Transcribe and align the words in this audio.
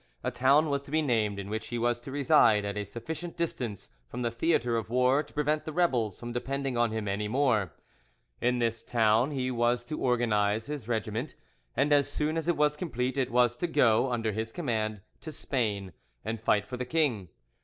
A 0.23 0.31
town 0.31 0.71
was 0.71 0.81
to 0.81 0.89
be 0.89 1.03
named 1.03 1.37
in 1.37 1.47
which 1.47 1.67
he 1.67 1.77
was 1.77 2.01
to 2.01 2.11
reside 2.11 2.65
at 2.65 2.75
a 2.75 2.85
sufficient 2.85 3.37
distance 3.37 3.91
from 4.09 4.23
the 4.23 4.31
theatre 4.31 4.75
of 4.75 4.89
war 4.89 5.21
to 5.21 5.31
prevent 5.31 5.63
the 5.63 5.71
rebels 5.71 6.19
from 6.19 6.31
depending 6.33 6.75
on 6.75 6.89
him 6.89 7.07
any 7.07 7.27
more; 7.27 7.73
in 8.41 8.57
this 8.57 8.81
town 8.83 9.29
he 9.29 9.51
was 9.51 9.85
to 9.85 9.99
organise 9.99 10.65
his 10.65 10.87
regiment, 10.87 11.35
and 11.77 11.93
as 11.93 12.11
soon 12.11 12.35
as 12.35 12.47
it 12.47 12.57
was 12.57 12.75
complete 12.75 13.15
it 13.15 13.29
was 13.29 13.55
to 13.57 13.67
go, 13.67 14.11
under 14.11 14.31
his 14.31 14.51
command, 14.51 15.01
to 15.19 15.31
Spain, 15.31 15.93
and 16.25 16.41
fight 16.41 16.65
for 16.65 16.77
the 16.77 16.83
king. 16.85 17.29